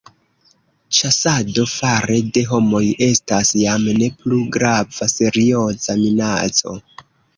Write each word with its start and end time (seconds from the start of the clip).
Ĉasado 0.99 1.65
fare 1.73 2.17
de 2.37 2.43
homoj 2.53 2.81
estas 3.09 3.53
jam 3.65 3.87
ne 4.01 4.09
plu 4.23 4.41
grava 4.57 5.11
serioza 5.15 5.99
minaco. 6.05 6.79